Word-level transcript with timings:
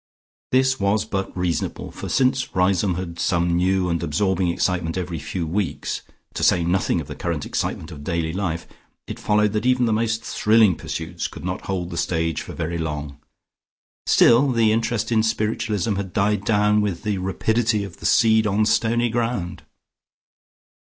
This 0.51 0.79
was 0.79 1.05
but 1.05 1.31
reasonable, 1.37 1.91
for 1.91 2.09
since 2.09 2.55
Riseholme 2.55 2.95
had 2.95 3.19
some 3.19 3.55
new 3.55 3.87
and 3.87 4.01
absorbing 4.01 4.47
excitement 4.47 4.97
every 4.97 5.19
few 5.19 5.45
weeks, 5.45 6.01
to 6.33 6.41
say 6.41 6.63
nothing 6.63 6.99
of 6.99 7.05
the 7.05 7.13
current 7.13 7.45
excitement 7.45 7.91
of 7.91 8.03
daily 8.03 8.33
life, 8.33 8.65
it 9.05 9.19
followed 9.19 9.51
that 9.53 9.67
even 9.67 9.85
the 9.85 9.93
most 9.93 10.23
thrilling 10.23 10.75
pursuits 10.75 11.27
could 11.27 11.45
not 11.45 11.67
hold 11.67 11.91
the 11.91 11.97
stage 11.97 12.41
for 12.41 12.53
very 12.53 12.79
long. 12.79 13.19
Still, 14.07 14.51
the 14.51 14.71
interest 14.71 15.11
in 15.11 15.21
spiritualism 15.21 15.93
had 15.97 16.13
died 16.13 16.45
down 16.45 16.81
with 16.81 17.03
the 17.03 17.19
rapidity 17.19 17.83
of 17.83 17.97
the 17.97 18.07
seed 18.07 18.47
on 18.47 18.65
stony 18.65 19.11
ground. 19.11 19.61